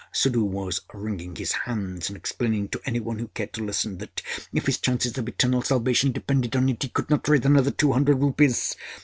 [0.11, 4.23] Suddhoo was wringing his hands and explaining to any one who cared to listen, that,
[4.51, 7.91] if his chances of eternal salvation depended on it, he could not raise another two
[7.91, 8.75] hundred rupees.